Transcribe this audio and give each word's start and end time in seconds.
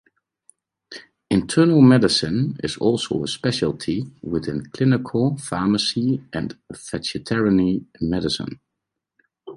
Internal 1.29 1.79
medicine 1.81 2.57
is 2.63 2.75
also 2.77 3.23
a 3.23 3.27
specialty 3.27 4.03
within 4.23 4.65
clinical 4.71 5.37
pharmacy 5.37 6.23
and 6.33 6.57
veterinary 6.73 7.85
medicine. 7.99 8.59